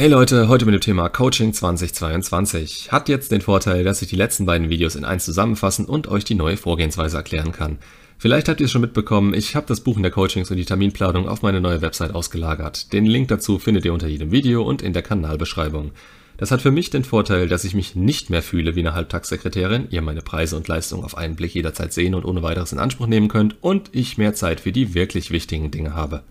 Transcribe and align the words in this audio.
Hey 0.00 0.08
Leute, 0.08 0.48
heute 0.48 0.64
mit 0.64 0.72
dem 0.72 0.80
Thema 0.80 1.10
Coaching 1.10 1.52
2022. 1.52 2.90
Hat 2.90 3.10
jetzt 3.10 3.32
den 3.32 3.42
Vorteil, 3.42 3.84
dass 3.84 4.00
ich 4.00 4.08
die 4.08 4.16
letzten 4.16 4.46
beiden 4.46 4.70
Videos 4.70 4.94
in 4.94 5.04
eins 5.04 5.26
zusammenfassen 5.26 5.84
und 5.84 6.08
euch 6.08 6.24
die 6.24 6.36
neue 6.36 6.56
Vorgehensweise 6.56 7.18
erklären 7.18 7.52
kann. 7.52 7.76
Vielleicht 8.16 8.48
habt 8.48 8.60
ihr 8.60 8.64
es 8.64 8.72
schon 8.72 8.80
mitbekommen, 8.80 9.34
ich 9.34 9.56
habe 9.56 9.66
das 9.66 9.82
Buchen 9.82 10.02
der 10.02 10.10
Coachings 10.10 10.50
und 10.50 10.56
die 10.56 10.64
Terminplanung 10.64 11.28
auf 11.28 11.42
meine 11.42 11.60
neue 11.60 11.82
Website 11.82 12.14
ausgelagert. 12.14 12.94
Den 12.94 13.04
Link 13.04 13.28
dazu 13.28 13.58
findet 13.58 13.84
ihr 13.84 13.92
unter 13.92 14.06
jedem 14.06 14.32
Video 14.32 14.62
und 14.62 14.80
in 14.80 14.94
der 14.94 15.02
Kanalbeschreibung. 15.02 15.90
Das 16.38 16.50
hat 16.50 16.62
für 16.62 16.70
mich 16.70 16.88
den 16.88 17.04
Vorteil, 17.04 17.46
dass 17.46 17.64
ich 17.64 17.74
mich 17.74 17.94
nicht 17.94 18.30
mehr 18.30 18.40
fühle 18.40 18.76
wie 18.76 18.80
eine 18.80 18.94
Halbtagssekretärin, 18.94 19.88
ihr 19.90 20.00
meine 20.00 20.22
Preise 20.22 20.56
und 20.56 20.66
Leistungen 20.66 21.04
auf 21.04 21.18
einen 21.18 21.36
Blick 21.36 21.54
jederzeit 21.54 21.92
sehen 21.92 22.14
und 22.14 22.24
ohne 22.24 22.42
weiteres 22.42 22.72
in 22.72 22.78
Anspruch 22.78 23.06
nehmen 23.06 23.28
könnt 23.28 23.56
und 23.62 23.90
ich 23.92 24.16
mehr 24.16 24.32
Zeit 24.32 24.60
für 24.60 24.72
die 24.72 24.94
wirklich 24.94 25.30
wichtigen 25.30 25.70
Dinge 25.70 25.92
habe. 25.92 26.22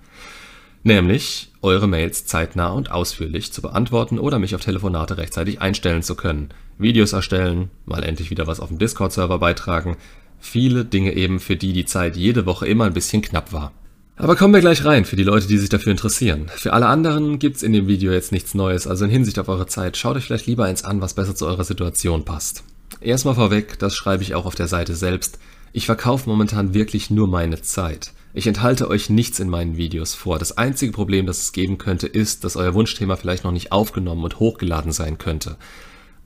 Nämlich 0.84 1.52
eure 1.62 1.88
Mails 1.88 2.26
zeitnah 2.26 2.70
und 2.70 2.92
ausführlich 2.92 3.52
zu 3.52 3.62
beantworten 3.62 4.18
oder 4.18 4.40
mich 4.40 4.56
auf 4.56 4.62
Telefonate 4.62 5.18
rechtzeitig 5.18 5.62
einstellen 5.62 6.04
zu 6.04 6.16
können, 6.16 6.50
Videos 6.78 7.12
erstellen, 7.12 7.70
mal 7.86 8.04
endlich 8.04 8.30
wieder 8.30 8.48
was 8.48 8.62
auf 8.62 8.70
dem 8.70 8.78
Discord-Server 8.78 9.40
beitragen, 9.40 9.98
viele 10.40 10.86
Dinge 10.86 11.14
eben, 11.14 11.42
für 11.42 11.58
die 11.58 11.74
die 11.74 11.86
Zeit 11.86 12.16
jede 12.16 12.46
Woche 12.46 12.68
immer 12.68 12.86
ein 12.86 12.94
bisschen 12.94 13.22
knapp 13.22 13.52
war. 13.52 13.74
Aber 14.16 14.36
kommen 14.36 14.54
wir 14.54 14.62
gleich 14.62 14.84
rein 14.86 15.06
für 15.06 15.16
die 15.16 15.24
Leute, 15.24 15.48
die 15.48 15.58
sich 15.58 15.70
dafür 15.70 15.92
interessieren. 15.92 16.50
Für 16.54 16.74
alle 16.74 16.88
anderen 16.88 17.40
gibt's 17.40 17.64
in 17.64 17.74
dem 17.74 17.88
Video 17.88 18.12
jetzt 18.12 18.32
nichts 18.32 18.54
Neues, 18.54 18.88
also 18.88 19.06
in 19.06 19.12
Hinsicht 19.12 19.40
auf 19.40 19.50
eure 19.50 19.68
Zeit, 19.68 19.98
schaut 19.98 20.16
euch 20.16 20.26
vielleicht 20.26 20.48
lieber 20.48 20.66
eins 20.66 20.84
an, 20.84 21.02
was 21.02 21.14
besser 21.14 21.36
zu 21.36 21.46
eurer 21.46 21.64
Situation 21.66 22.24
passt. 22.24 22.64
Erstmal 23.02 23.36
vorweg, 23.36 23.80
das 23.80 23.96
schreibe 23.96 24.24
ich 24.24 24.36
auch 24.36 24.46
auf 24.46 24.56
der 24.56 24.68
Seite 24.68 24.96
selbst, 24.96 25.40
ich 25.74 25.86
verkaufe 25.86 26.30
momentan 26.30 26.74
wirklich 26.74 27.10
nur 27.10 27.28
meine 27.28 27.62
Zeit. 27.62 28.14
Ich 28.34 28.48
enthalte 28.48 28.90
euch 28.90 29.10
nichts 29.10 29.40
in 29.40 29.50
meinen 29.50 29.78
Videos 29.78 30.14
vor. 30.14 30.38
Das 30.38 30.58
einzige 30.58 30.92
Problem, 30.92 31.26
das 31.26 31.42
es 31.42 31.52
geben 31.52 31.78
könnte, 31.78 32.08
ist, 32.08 32.44
dass 32.44 32.56
euer 32.56 32.74
Wunschthema 32.74 33.16
vielleicht 33.16 33.44
noch 33.44 33.52
nicht 33.52 33.72
aufgenommen 33.72 34.24
und 34.24 34.40
hochgeladen 34.40 34.92
sein 34.92 35.18
könnte. 35.18 35.58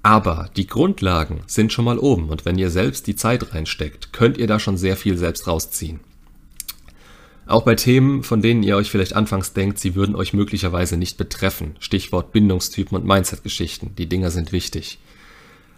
Aber 0.02 0.50
die 0.58 0.68
Grundlagen 0.68 1.44
sind 1.48 1.72
schon 1.72 1.86
mal 1.86 1.98
oben 1.98 2.30
und 2.30 2.44
wenn 2.44 2.58
ihr 2.58 2.70
selbst 2.70 3.08
die 3.08 3.16
Zeit 3.16 3.54
reinsteckt, 3.54 4.12
könnt 4.12 4.38
ihr 4.38 4.48
da 4.48 4.60
schon 4.60 4.76
sehr 4.76 4.98
viel 4.98 5.18
selbst 5.18 5.48
rausziehen. 5.48 6.02
Auch 7.46 7.64
bei 7.64 7.76
Themen, 7.76 8.24
von 8.24 8.42
denen 8.42 8.64
ihr 8.64 8.76
euch 8.76 8.90
vielleicht 8.90 9.16
anfangs 9.16 9.54
denkt, 9.54 9.80
sie 9.80 9.96
würden 9.96 10.16
euch 10.16 10.34
möglicherweise 10.34 10.98
nicht 10.98 11.18
betreffen. 11.18 11.76
Stichwort 11.80 12.32
Bindungstypen 12.32 12.98
und 12.98 13.06
Mindset-Geschichten. 13.06 13.96
Die 13.98 14.08
Dinger 14.08 14.32
sind 14.32 14.52
wichtig. 14.52 15.00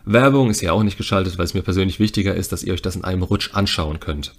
Werbung 0.05 0.51
ist 0.51 0.61
ja 0.61 0.71
auch 0.71 0.83
nicht 0.83 0.97
geschaltet, 0.97 1.37
weil 1.37 1.45
es 1.45 1.53
mir 1.53 1.63
persönlich 1.63 1.99
wichtiger 1.99 2.35
ist, 2.35 2.51
dass 2.51 2.63
ihr 2.63 2.73
euch 2.73 2.81
das 2.81 2.95
in 2.95 3.03
einem 3.03 3.23
Rutsch 3.23 3.51
anschauen 3.53 3.99
könnt. 3.99 4.33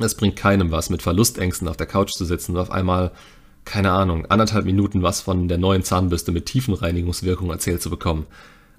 Es 0.00 0.14
bringt 0.14 0.36
keinem 0.36 0.70
was, 0.70 0.88
mit 0.88 1.02
Verlustängsten 1.02 1.68
auf 1.68 1.76
der 1.76 1.86
Couch 1.86 2.12
zu 2.12 2.24
sitzen 2.24 2.52
und 2.52 2.58
auf 2.58 2.70
einmal, 2.70 3.10
keine 3.64 3.92
Ahnung, 3.92 4.26
anderthalb 4.26 4.64
Minuten 4.64 5.02
was 5.02 5.20
von 5.20 5.48
der 5.48 5.58
neuen 5.58 5.82
Zahnbürste 5.82 6.32
mit 6.32 6.46
Tiefenreinigungswirkung 6.46 7.50
erzählt 7.50 7.82
zu 7.82 7.90
bekommen. 7.90 8.26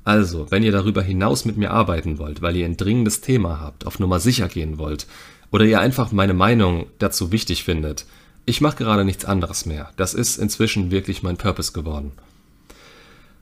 Also, 0.04 0.50
wenn 0.50 0.64
ihr 0.64 0.72
darüber 0.72 1.02
hinaus 1.02 1.46
mit 1.46 1.56
mir 1.56 1.72
arbeiten 1.72 2.18
wollt, 2.18 2.42
weil 2.42 2.56
ihr 2.56 2.66
ein 2.66 2.78
dringendes 2.78 3.22
Thema 3.22 3.62
habt, 3.62 3.86
auf 3.86 4.00
Nummer 4.00 4.20
sicher 4.20 4.48
gehen 4.48 4.78
wollt, 4.78 5.08
oder 5.52 5.66
ihr 5.66 5.80
einfach 5.80 6.12
meine 6.12 6.34
Meinung 6.34 6.88
dazu 6.98 7.32
wichtig 7.32 7.64
findet, 7.64 8.06
ich 8.46 8.60
mache 8.60 8.78
gerade 8.78 9.06
nichts 9.06 9.24
anderes 9.24 9.66
mehr. 9.66 9.92
Das 9.96 10.14
ist 10.14 10.38
inzwischen 10.38 10.92
wirklich 10.92 11.24
mein 11.24 11.38
Purpose 11.38 11.72
geworden. 11.72 12.12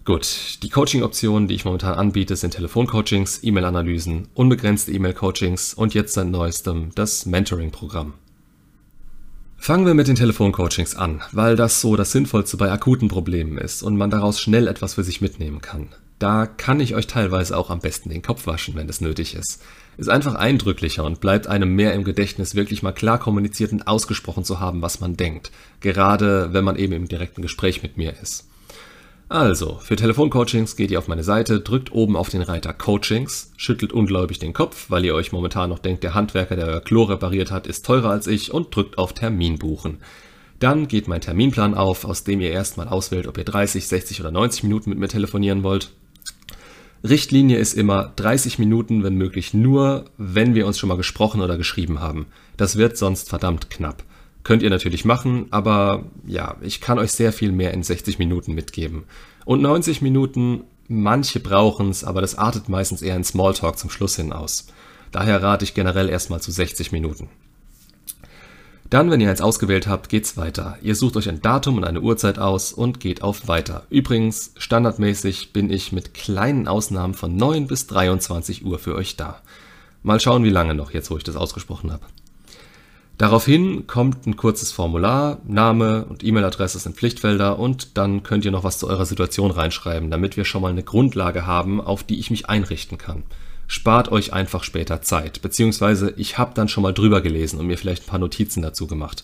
Gut, 0.04 0.58
die 0.64 0.70
Coaching-Optionen, 0.70 1.48
die 1.48 1.54
ich 1.54 1.64
momentan 1.64 1.94
anbiete, 1.94 2.36
sind 2.36 2.56
Telefoncoachings, 2.56 3.44
E-Mail-Analysen, 3.44 4.30
unbegrenzte 4.34 4.92
E-Mail-Coachings 4.94 5.76
und 5.76 5.94
jetzt 5.94 6.16
seit 6.16 6.28
neuestem 6.28 6.90
das 6.96 7.28
Mentoring-Programm. 7.28 8.16
Fangen 9.58 9.86
wir 9.86 9.94
mit 9.94 10.08
den 10.08 10.16
Telefoncoachings 10.16 10.96
an, 10.96 11.22
weil 11.34 11.56
das 11.56 11.82
so 11.82 11.96
das 11.96 12.12
Sinnvollste 12.12 12.58
bei 12.58 12.72
akuten 12.72 13.10
Problemen 13.10 13.60
ist 13.60 13.84
und 13.84 13.96
man 13.96 14.10
daraus 14.10 14.42
schnell 14.42 14.68
etwas 14.68 14.96
für 14.96 15.04
sich 15.04 15.22
mitnehmen 15.22 15.62
kann. 15.62 15.90
Da 16.18 16.48
kann 16.48 16.80
ich 16.80 16.96
euch 16.96 17.06
teilweise 17.06 17.56
auch 17.56 17.70
am 17.70 17.80
besten 17.80 18.09
den 18.09 18.24
Kopf 18.24 18.48
waschen, 18.48 18.74
wenn 18.74 18.90
es 18.90 19.02
nötig 19.02 19.36
ist. 19.36 19.62
Ist 19.98 20.09
einfach 20.09 20.34
eindrücklicher 20.34 21.04
und 21.04 21.20
bleibt 21.20 21.46
einem 21.46 21.75
mehr 21.75 21.94
im 21.94 22.04
Gedächtnis, 22.04 22.56
wirklich 22.56 22.81
mal 22.81 22.92
klar 22.92 23.20
kommuniziert 23.20 23.72
und 23.72 23.86
ausgesprochen 23.86 24.46
zu 24.46 24.59
haben, 24.59 24.81
was 24.81 25.00
man 25.00 25.16
denkt. 25.16 25.52
Gerade 25.80 26.54
wenn 26.54 26.64
man 26.64 26.75
eben 26.75 26.94
im 26.94 27.08
direkten 27.08 27.44
Gespräch 27.44 27.84
mit 27.84 27.98
mir 27.98 28.20
ist. 28.20 28.48
Also, 29.31 29.80
für 29.81 29.96
Telefoncoachings 29.96 30.75
geht 30.75 30.92
ihr 30.92 31.00
auf 31.00 31.08
meine 31.08 31.24
Seite, 31.24 31.62
drückt 31.62 31.94
oben 31.94 32.18
auf 32.18 32.28
den 32.28 32.42
Reiter 32.42 32.74
Coachings, 32.74 33.53
schüttelt 33.56 33.94
ungläubig 33.94 34.40
den 34.40 34.52
Kopf, 34.52 34.88
weil 34.90 35.06
ihr 35.06 35.16
euch 35.16 35.31
momentan 35.31 35.69
noch 35.69 35.80
denkt, 35.80 36.03
der 36.03 36.14
Handwerker, 36.14 36.58
der 36.58 36.68
euer 36.68 36.81
Klo 36.81 37.03
repariert 37.03 37.50
hat, 37.50 37.66
ist 37.66 37.86
teurer 37.86 38.09
als 38.09 38.28
ich 38.28 38.53
und 38.53 38.75
drückt 38.75 38.97
auf 38.97 39.14
Termin 39.14 39.58
buchen. 39.58 40.00
Dann 40.59 40.90
geht 40.90 41.08
mein 41.08 41.22
Terminplan 41.22 41.75
auf, 41.75 42.03
aus 42.03 42.25
dem 42.25 42.42
ihr 42.42 42.52
erstmal 42.52 42.90
auswählt, 42.90 43.25
ob 43.25 43.38
ihr 43.38 43.46
30, 43.46 43.88
60 43.88 44.19
oder 44.19 44.31
90 44.31 44.64
Minuten 44.64 44.90
mit 44.90 45.00
mir 45.00 45.08
telefonieren 45.08 45.63
wollt. 45.63 45.94
Richtlinie 47.02 47.58
ist 47.58 47.74
immer 47.74 48.12
30 48.18 48.59
Minuten, 48.59 49.02
wenn 49.02 49.16
möglich 49.16 49.53
nur, 49.53 50.09
wenn 50.18 50.56
wir 50.56 50.68
uns 50.68 50.78
schon 50.78 50.90
mal 50.90 50.98
gesprochen 50.98 51.40
oder 51.40 51.56
geschrieben 51.56 52.02
haben. 52.02 52.25
Das 52.58 52.75
wird 52.75 52.98
sonst 52.98 53.30
verdammt 53.30 53.69
knapp. 53.69 54.03
Könnt 54.44 54.63
ihr 54.63 54.69
natürlich 54.69 55.06
machen, 55.06 55.47
aber 55.52 56.06
ja, 56.25 56.57
ich 56.62 56.81
kann 56.81 57.00
euch 57.00 57.12
sehr 57.12 57.31
viel 57.31 57.52
mehr 57.52 57.74
in 57.74 57.84
60 57.84 58.18
Minuten 58.18 58.53
mitgeben. 58.53 59.03
Und 59.46 59.62
90 59.62 60.02
Minuten, 60.02 60.63
manche 60.88 61.40
brauchen 61.40 61.90
es, 61.90 62.03
aber 62.03 62.22
das 62.22 62.38
artet 62.38 62.69
meistens 62.69 63.01
eher 63.01 63.16
in 63.16 63.24
Smalltalk 63.24 63.78
zum 63.78 63.90
Schluss 63.90 64.16
hin 64.16 64.34
aus. 64.34 64.68
Daher 65.12 65.44
rate 65.44 65.63
ich 65.63 65.74
generell 65.74 66.09
erstmal 66.09 66.41
zu 66.41 66.51
60 66.51 66.91
Minuten. 66.91 67.30
Dann, 68.90 69.09
wenn 69.09 69.22
ihr 69.22 69.30
eins 69.30 69.40
ausgewählt 69.40 69.88
habt, 69.88 70.09
geht's 70.09 70.35
weiter. 70.35 70.78
Ihr 70.81 70.96
sucht 70.96 71.16
euch 71.16 71.30
ein 71.30 71.41
Datum 71.41 71.78
und 71.78 71.85
eine 71.85 72.01
Uhrzeit 72.01 72.40
aus 72.40 72.74
und 72.74 73.00
geht 73.00 73.22
auf 73.22 73.47
Weiter. 73.47 73.85
Übrigens, 73.90 74.51
standardmäßig 74.57 75.53
bin 75.53 75.69
ich 75.69 75.94
mit 75.94 76.13
kleinen 76.13 76.68
Ausnahmen 76.68 77.13
von 77.13 77.38
9 77.38 77.68
bis 77.68 77.88
23 77.88 78.66
Uhr 78.66 78.80
für 78.80 78.96
euch 78.96 79.16
da. 79.16 79.41
Mal 80.03 80.19
schauen, 80.19 80.44
wie 80.44 80.50
lange 80.50 80.75
noch, 80.75 80.91
jetzt 80.91 81.09
wo 81.09 81.16
ich 81.16 81.24
das 81.24 81.38
ausgesprochen 81.38 81.91
habe. 81.94 82.06
Daraufhin 83.22 83.86
kommt 83.86 84.26
ein 84.26 84.36
kurzes 84.36 84.72
Formular, 84.72 85.38
Name 85.48 86.06
und 86.06 86.24
E-Mail-Adresse 86.24 86.80
sind 86.80 86.96
Pflichtfelder 86.96 87.59
und 87.59 87.96
dann 87.96 88.24
könnt 88.24 88.46
ihr 88.46 88.52
noch 88.52 88.64
was 88.64 88.80
zu 88.80 88.88
eurer 88.88 89.06
Situation 89.06 89.52
reinschreiben, 89.52 90.09
damit 90.09 90.38
wir 90.38 90.44
schon 90.44 90.64
mal 90.64 90.72
eine 90.72 90.82
Grundlage 90.82 91.46
haben, 91.46 91.80
auf 91.81 92.04
die 92.04 92.20
ich 92.20 92.31
mich 92.31 92.50
einrichten 92.50 92.98
kann. 92.98 93.22
Spart 93.68 94.12
euch 94.12 94.34
einfach 94.34 94.64
später 94.64 95.04
Zeit, 95.04 95.44
beziehungsweise 95.44 96.16
ich 96.18 96.40
habe 96.40 96.56
dann 96.56 96.68
schon 96.68 96.81
mal 96.81 96.96
drüber 96.96 97.22
gelesen 97.22 97.60
und 97.60 97.68
mir 97.68 97.78
vielleicht 97.78 98.06
ein 98.06 98.10
paar 98.10 98.18
Notizen 98.18 98.64
dazu 98.64 98.88
gemacht. 98.88 99.24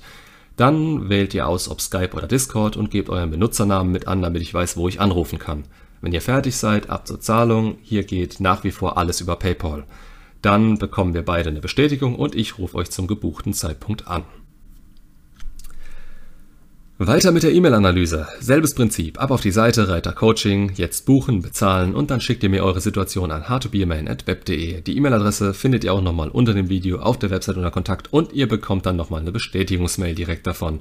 Dann 0.58 1.10
wählt 1.10 1.34
ihr 1.34 1.48
aus, 1.48 1.68
ob 1.68 1.82
Skype 1.82 2.14
oder 2.14 2.28
Discord 2.28 2.78
und 2.78 2.92
gebt 2.92 3.10
euren 3.10 3.32
Benutzernamen 3.32 3.92
mit 3.92 4.08
an, 4.08 4.22
damit 4.22 4.44
ich 4.44 4.54
weiß, 4.54 4.78
wo 4.78 4.88
ich 4.88 5.02
anrufen 5.02 5.40
kann. 5.40 5.64
Wenn 6.02 6.14
ihr 6.14 6.22
fertig 6.22 6.56
seid, 6.56 6.92
ab 6.92 7.08
zur 7.08 7.20
Zahlung. 7.20 7.80
Hier 7.82 8.04
geht 8.04 8.42
nach 8.42 8.64
wie 8.64 8.70
vor 8.70 9.00
alles 9.00 9.22
über 9.22 9.38
PayPal. 9.38 9.86
Dann 10.42 10.78
bekommen 10.78 11.14
wir 11.14 11.24
beide 11.24 11.50
eine 11.50 11.62
Bestätigung 11.62 12.16
und 12.16 12.36
ich 12.36 12.58
rufe 12.58 12.78
euch 12.78 12.90
zum 12.90 13.08
gebuchten 13.08 13.54
Zeitpunkt 13.54 14.08
an. 14.08 14.24
Weiter 17.00 17.32
mit 17.32 17.44
der 17.44 17.54
E-Mail-Analyse. 17.54 18.28
Selbes 18.40 18.74
Prinzip. 18.74 19.22
Ab 19.22 19.30
auf 19.30 19.42
die 19.42 19.52
Seite, 19.52 19.88
Reiter 19.88 20.14
Coaching, 20.14 20.72
jetzt 20.74 21.06
buchen, 21.06 21.44
bezahlen 21.44 21.94
und 21.94 22.10
dann 22.10 22.22
schickt 22.22 22.42
ihr 22.42 22.50
mir 22.50 22.64
eure 22.64 22.82
Situation 22.82 23.30
an 23.30 23.50
howtobeamain.web.de. 23.50 24.82
Die 24.82 24.98
E-Mail-Adresse 24.98 25.54
findet 25.54 25.84
ihr 25.84 25.94
auch 25.94 26.02
nochmal 26.02 26.30
unter 26.30 26.56
dem 26.56 26.70
Video 26.70 26.98
auf 26.98 27.20
der 27.20 27.30
Website 27.30 27.58
unter 27.58 27.70
Kontakt 27.70 28.12
und 28.12 28.34
ihr 28.34 28.48
bekommt 28.48 28.88
dann 28.88 28.96
nochmal 28.96 29.22
eine 29.22 29.32
Bestätigungsmail 29.32 30.16
direkt 30.16 30.48
davon. 30.48 30.80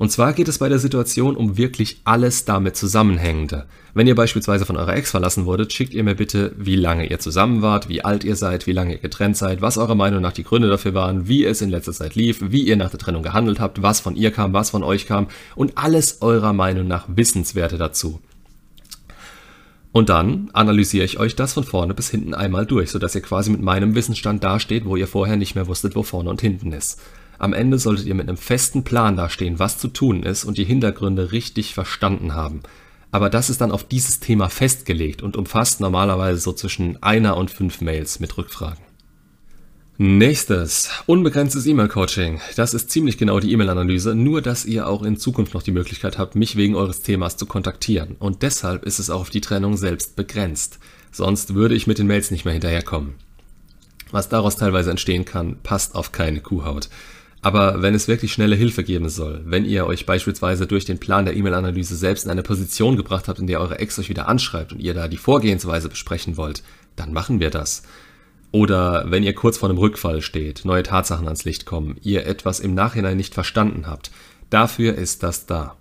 Und 0.00 0.10
zwar 0.10 0.32
geht 0.32 0.48
es 0.48 0.56
bei 0.56 0.70
der 0.70 0.78
Situation 0.78 1.36
um 1.36 1.58
wirklich 1.58 2.00
alles 2.04 2.46
damit 2.46 2.74
Zusammenhängende. 2.74 3.66
Wenn 3.92 4.06
ihr 4.06 4.14
beispielsweise 4.14 4.64
von 4.64 4.78
eurer 4.78 4.96
Ex 4.96 5.10
verlassen 5.10 5.44
wurdet, 5.44 5.74
schickt 5.74 5.92
ihr 5.92 6.02
mir 6.02 6.14
bitte, 6.14 6.54
wie 6.56 6.76
lange 6.76 7.04
ihr 7.04 7.18
zusammen 7.18 7.60
wart, 7.60 7.90
wie 7.90 8.02
alt 8.02 8.24
ihr 8.24 8.34
seid, 8.34 8.66
wie 8.66 8.72
lange 8.72 8.94
ihr 8.94 8.98
getrennt 8.98 9.36
seid, 9.36 9.60
was 9.60 9.76
eurer 9.76 9.94
Meinung 9.94 10.22
nach 10.22 10.32
die 10.32 10.42
Gründe 10.42 10.70
dafür 10.70 10.94
waren, 10.94 11.28
wie 11.28 11.44
es 11.44 11.60
in 11.60 11.68
letzter 11.68 11.92
Zeit 11.92 12.14
lief, 12.14 12.38
wie 12.40 12.62
ihr 12.62 12.76
nach 12.76 12.88
der 12.88 12.98
Trennung 12.98 13.22
gehandelt 13.22 13.60
habt, 13.60 13.82
was 13.82 14.00
von 14.00 14.16
ihr 14.16 14.30
kam, 14.30 14.54
was 14.54 14.70
von 14.70 14.82
euch 14.82 15.04
kam 15.04 15.26
und 15.54 15.76
alles 15.76 16.22
eurer 16.22 16.54
Meinung 16.54 16.88
nach 16.88 17.04
Wissenswerte 17.14 17.76
dazu. 17.76 18.20
Und 19.92 20.08
dann 20.08 20.48
analysiere 20.54 21.04
ich 21.04 21.20
euch 21.20 21.36
das 21.36 21.52
von 21.52 21.64
vorne 21.64 21.92
bis 21.92 22.08
hinten 22.08 22.32
einmal 22.32 22.64
durch, 22.64 22.90
sodass 22.90 23.14
ihr 23.14 23.20
quasi 23.20 23.50
mit 23.50 23.60
meinem 23.60 23.94
Wissensstand 23.94 24.42
dasteht, 24.42 24.86
wo 24.86 24.96
ihr 24.96 25.06
vorher 25.06 25.36
nicht 25.36 25.56
mehr 25.56 25.66
wusstet, 25.66 25.94
wo 25.94 26.02
vorne 26.04 26.30
und 26.30 26.40
hinten 26.40 26.72
ist. 26.72 26.98
Am 27.40 27.54
Ende 27.54 27.78
solltet 27.78 28.04
ihr 28.04 28.14
mit 28.14 28.28
einem 28.28 28.36
festen 28.36 28.84
Plan 28.84 29.16
dastehen, 29.16 29.58
was 29.58 29.78
zu 29.78 29.88
tun 29.88 30.24
ist 30.24 30.44
und 30.44 30.58
die 30.58 30.64
Hintergründe 30.64 31.32
richtig 31.32 31.72
verstanden 31.72 32.34
haben. 32.34 32.60
Aber 33.12 33.30
das 33.30 33.48
ist 33.48 33.62
dann 33.62 33.72
auf 33.72 33.82
dieses 33.82 34.20
Thema 34.20 34.50
festgelegt 34.50 35.22
und 35.22 35.38
umfasst 35.38 35.80
normalerweise 35.80 36.38
so 36.38 36.52
zwischen 36.52 37.02
einer 37.02 37.38
und 37.38 37.50
fünf 37.50 37.80
Mails 37.80 38.20
mit 38.20 38.36
Rückfragen. 38.36 38.84
Nächstes, 39.96 40.90
unbegrenztes 41.06 41.64
E-Mail-Coaching. 41.64 42.42
Das 42.56 42.74
ist 42.74 42.90
ziemlich 42.90 43.16
genau 43.16 43.40
die 43.40 43.52
E-Mail-Analyse, 43.52 44.14
nur 44.14 44.42
dass 44.42 44.66
ihr 44.66 44.86
auch 44.86 45.02
in 45.02 45.16
Zukunft 45.16 45.54
noch 45.54 45.62
die 45.62 45.72
Möglichkeit 45.72 46.18
habt, 46.18 46.34
mich 46.36 46.56
wegen 46.56 46.74
eures 46.74 47.00
Themas 47.00 47.38
zu 47.38 47.46
kontaktieren. 47.46 48.16
Und 48.18 48.42
deshalb 48.42 48.84
ist 48.84 48.98
es 48.98 49.08
auch 49.08 49.22
auf 49.22 49.30
die 49.30 49.40
Trennung 49.40 49.78
selbst 49.78 50.14
begrenzt. 50.14 50.78
Sonst 51.10 51.54
würde 51.54 51.74
ich 51.74 51.86
mit 51.86 51.96
den 51.96 52.06
Mails 52.06 52.30
nicht 52.30 52.44
mehr 52.44 52.52
hinterherkommen. 52.52 53.14
Was 54.10 54.28
daraus 54.28 54.56
teilweise 54.56 54.90
entstehen 54.90 55.24
kann, 55.24 55.56
passt 55.62 55.94
auf 55.94 56.12
keine 56.12 56.40
Kuhhaut. 56.40 56.90
Aber 57.42 57.80
wenn 57.80 57.94
es 57.94 58.06
wirklich 58.06 58.32
schnelle 58.32 58.54
Hilfe 58.54 58.84
geben 58.84 59.08
soll, 59.08 59.40
wenn 59.46 59.64
ihr 59.64 59.86
euch 59.86 60.04
beispielsweise 60.04 60.66
durch 60.66 60.84
den 60.84 60.98
Plan 60.98 61.24
der 61.24 61.34
E-Mail-Analyse 61.36 61.96
selbst 61.96 62.24
in 62.24 62.30
eine 62.30 62.42
Position 62.42 62.96
gebracht 62.96 63.28
habt, 63.28 63.38
in 63.38 63.46
der 63.46 63.60
eure 63.60 63.78
Ex 63.78 63.98
euch 63.98 64.10
wieder 64.10 64.28
anschreibt 64.28 64.72
und 64.72 64.80
ihr 64.80 64.92
da 64.92 65.08
die 65.08 65.16
Vorgehensweise 65.16 65.88
besprechen 65.88 66.36
wollt, 66.36 66.62
dann 66.96 67.14
machen 67.14 67.40
wir 67.40 67.50
das. 67.50 67.82
Oder 68.52 69.10
wenn 69.10 69.22
ihr 69.22 69.34
kurz 69.34 69.56
vor 69.56 69.68
einem 69.68 69.78
Rückfall 69.78 70.20
steht, 70.20 70.64
neue 70.64 70.82
Tatsachen 70.82 71.26
ans 71.26 71.44
Licht 71.44 71.64
kommen, 71.64 71.96
ihr 72.02 72.26
etwas 72.26 72.60
im 72.60 72.74
Nachhinein 72.74 73.16
nicht 73.16 73.32
verstanden 73.32 73.86
habt, 73.86 74.10
dafür 74.50 74.96
ist 74.96 75.22
das 75.22 75.46
da. 75.46 75.76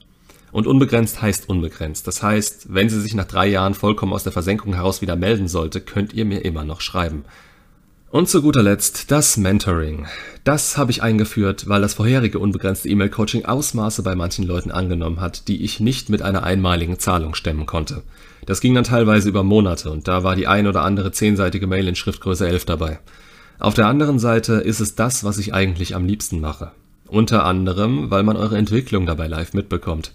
Und 0.51 0.65
unbegrenzt 0.65 1.21
heißt 1.21 1.49
unbegrenzt. 1.49 2.07
Das 2.07 2.23
heißt, 2.23 2.73
wenn 2.73 2.89
sie 2.89 3.01
sich 3.01 3.15
nach 3.15 3.25
drei 3.25 3.47
Jahren 3.47 3.73
vollkommen 3.73 4.13
aus 4.13 4.23
der 4.23 4.31
Versenkung 4.31 4.73
heraus 4.73 5.01
wieder 5.01 5.15
melden 5.15 5.47
sollte, 5.47 5.81
könnt 5.81 6.13
ihr 6.13 6.25
mir 6.25 6.45
immer 6.45 6.63
noch 6.63 6.81
schreiben. 6.81 7.25
Und 8.11 8.27
zu 8.27 8.41
guter 8.41 8.63
Letzt 8.63 9.11
das 9.11 9.37
Mentoring. 9.37 10.07
Das 10.43 10.79
habe 10.79 10.89
ich 10.89 11.03
eingeführt, 11.03 11.69
weil 11.69 11.81
das 11.81 11.93
vorherige 11.93 12.39
unbegrenzte 12.39 12.89
E-Mail-Coaching 12.89 13.45
Ausmaße 13.45 14.01
bei 14.01 14.15
manchen 14.15 14.47
Leuten 14.47 14.71
angenommen 14.71 15.21
hat, 15.21 15.47
die 15.47 15.63
ich 15.63 15.79
nicht 15.79 16.09
mit 16.09 16.23
einer 16.23 16.41
einmaligen 16.41 16.97
Zahlung 16.97 17.35
stemmen 17.35 17.67
konnte. 17.67 18.01
Das 18.47 18.61
ging 18.61 18.73
dann 18.73 18.83
teilweise 18.83 19.29
über 19.29 19.43
Monate 19.43 19.91
und 19.91 20.07
da 20.07 20.23
war 20.23 20.35
die 20.35 20.47
ein 20.47 20.65
oder 20.65 20.81
andere 20.81 21.11
zehnseitige 21.11 21.67
Mail 21.67 21.87
in 21.87 21.95
Schriftgröße 21.95 22.47
11 22.47 22.65
dabei. 22.65 22.97
Auf 23.59 23.75
der 23.75 23.85
anderen 23.85 24.17
Seite 24.17 24.53
ist 24.53 24.79
es 24.79 24.95
das, 24.95 25.23
was 25.23 25.37
ich 25.37 25.53
eigentlich 25.53 25.93
am 25.93 26.07
liebsten 26.07 26.41
mache. 26.41 26.71
Unter 27.05 27.45
anderem, 27.45 28.09
weil 28.09 28.23
man 28.23 28.37
eure 28.37 28.57
Entwicklung 28.57 29.05
dabei 29.05 29.27
live 29.27 29.53
mitbekommt. 29.53 30.13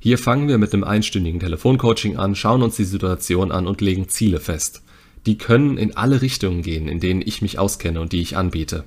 Hier 0.00 0.18
fangen 0.18 0.48
wir 0.48 0.58
mit 0.58 0.74
einem 0.74 0.82
einstündigen 0.82 1.38
Telefoncoaching 1.38 2.16
an, 2.16 2.34
schauen 2.34 2.64
uns 2.64 2.74
die 2.74 2.84
Situation 2.84 3.52
an 3.52 3.68
und 3.68 3.80
legen 3.80 4.08
Ziele 4.08 4.40
fest 4.40 4.82
die 5.26 5.38
können 5.38 5.78
in 5.78 5.96
alle 5.96 6.22
Richtungen 6.22 6.62
gehen, 6.62 6.88
in 6.88 7.00
denen 7.00 7.22
ich 7.24 7.42
mich 7.42 7.58
auskenne 7.58 8.00
und 8.00 8.12
die 8.12 8.20
ich 8.20 8.36
anbiete. 8.36 8.84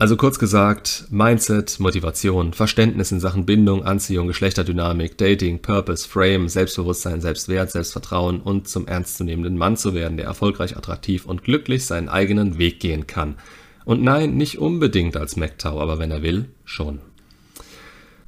Also 0.00 0.16
kurz 0.16 0.38
gesagt, 0.38 1.04
Mindset, 1.10 1.78
Motivation, 1.78 2.54
Verständnis 2.54 3.12
in 3.12 3.20
Sachen 3.20 3.44
Bindung, 3.44 3.84
Anziehung, 3.84 4.28
Geschlechterdynamik, 4.28 5.18
Dating, 5.18 5.60
Purpose, 5.60 6.08
Frame, 6.08 6.48
Selbstbewusstsein, 6.48 7.20
Selbstwert, 7.20 7.70
Selbstvertrauen 7.70 8.40
und 8.40 8.66
zum 8.66 8.86
ernstzunehmenden 8.86 9.58
Mann 9.58 9.76
zu 9.76 9.92
werden, 9.92 10.16
der 10.16 10.24
erfolgreich, 10.24 10.74
attraktiv 10.78 11.26
und 11.26 11.44
glücklich 11.44 11.84
seinen 11.84 12.08
eigenen 12.08 12.56
Weg 12.56 12.80
gehen 12.80 13.06
kann. 13.06 13.36
Und 13.84 14.02
nein, 14.02 14.36
nicht 14.36 14.58
unbedingt 14.58 15.18
als 15.18 15.36
MacTau, 15.36 15.78
aber 15.78 15.98
wenn 15.98 16.10
er 16.10 16.22
will, 16.22 16.46
schon. 16.64 17.00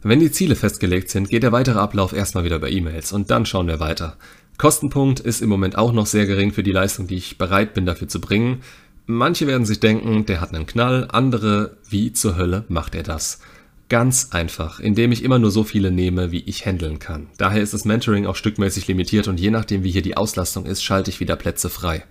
Wenn 0.02 0.20
die 0.20 0.30
Ziele 0.30 0.56
festgelegt 0.56 1.08
sind, 1.08 1.30
geht 1.30 1.42
der 1.42 1.52
weitere 1.52 1.78
Ablauf 1.78 2.12
erstmal 2.12 2.44
wieder 2.44 2.56
über 2.56 2.70
E-Mails 2.70 3.12
und 3.12 3.30
dann 3.30 3.46
schauen 3.46 3.68
wir 3.68 3.80
weiter. 3.80 4.18
Kostenpunkt 4.58 5.20
ist 5.20 5.42
im 5.42 5.48
Moment 5.48 5.76
auch 5.76 5.92
noch 5.92 6.06
sehr 6.06 6.26
gering 6.26 6.52
für 6.52 6.62
die 6.62 6.72
Leistung, 6.72 7.06
die 7.06 7.16
ich 7.16 7.38
bereit 7.38 7.74
bin 7.74 7.86
dafür 7.86 8.08
zu 8.08 8.20
bringen. 8.20 8.62
Manche 9.06 9.46
werden 9.46 9.66
sich 9.66 9.80
denken, 9.80 10.26
der 10.26 10.40
hat 10.40 10.54
einen 10.54 10.66
Knall, 10.66 11.08
andere, 11.10 11.76
wie 11.88 12.12
zur 12.12 12.36
Hölle 12.36 12.64
macht 12.68 12.94
er 12.94 13.02
das? 13.02 13.40
Ganz 13.88 14.28
einfach, 14.30 14.80
indem 14.80 15.12
ich 15.12 15.24
immer 15.24 15.38
nur 15.38 15.50
so 15.50 15.64
viele 15.64 15.90
nehme, 15.90 16.30
wie 16.30 16.44
ich 16.46 16.64
handeln 16.64 16.98
kann. 16.98 17.26
Daher 17.36 17.62
ist 17.62 17.74
das 17.74 17.84
Mentoring 17.84 18.26
auch 18.26 18.36
stückmäßig 18.36 18.86
limitiert 18.86 19.28
und 19.28 19.40
je 19.40 19.50
nachdem, 19.50 19.82
wie 19.82 19.90
hier 19.90 20.02
die 20.02 20.16
Auslastung 20.16 20.64
ist, 20.64 20.82
schalte 20.82 21.10
ich 21.10 21.20
wieder 21.20 21.36
Plätze 21.36 21.68
frei. 21.68 22.04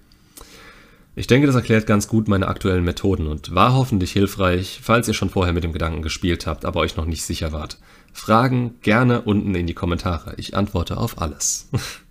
Ich 1.16 1.28
denke, 1.28 1.48
das 1.48 1.56
erklärt 1.56 1.88
ganz 1.88 2.08
gut 2.08 2.28
meine 2.28 2.48
aktuellen 2.48 2.86
Methoden 2.86 3.28
und 3.28 3.54
war 3.54 3.74
hoffentlich 3.74 4.12
hilfreich, 4.12 4.80
falls 4.82 5.08
ihr 5.08 5.14
schon 5.14 5.30
vorher 5.30 5.54
mit 5.54 5.64
dem 5.64 5.74
Gedanken 5.74 6.02
gespielt 6.02 6.48
habt, 6.48 6.64
aber 6.64 6.80
euch 6.80 6.96
noch 6.96 7.06
nicht 7.06 7.24
sicher 7.24 7.52
wart. 7.52 7.80
Fragen 8.14 8.76
gerne 8.82 9.22
unten 9.22 9.56
in 9.56 9.68
die 9.68 9.74
Kommentare. 9.74 10.36
Ich 10.38 10.56
antworte 10.56 10.98
auf 10.98 11.22
alles. 11.22 11.70